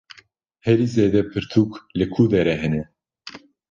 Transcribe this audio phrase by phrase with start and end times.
[0.65, 2.83] Herî zêde pirtûk li ku derê hene?